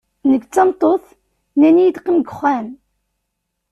Nekk 0.29 0.43
d 0.47 0.51
tameṭṭut, 0.55 1.05
nnan-iyi-d 1.55 1.97
qqim 2.01 2.17
deg 2.19 2.27
uxxam. 2.31 2.67